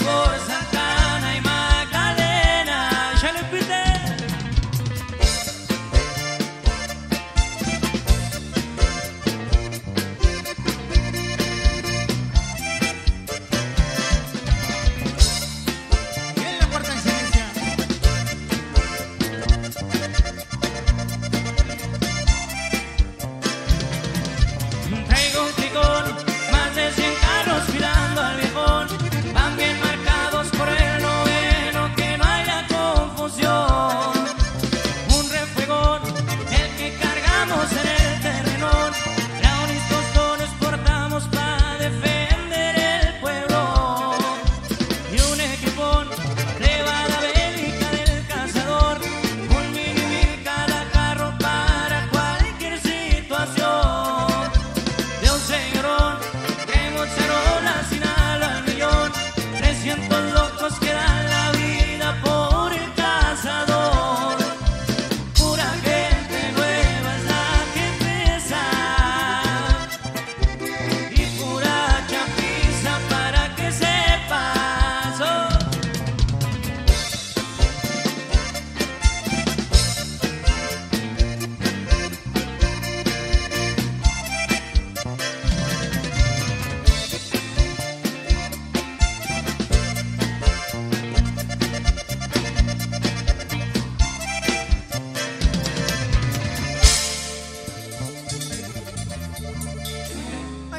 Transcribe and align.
Allá 0.00 0.23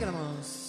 Hermoso. 0.00 0.67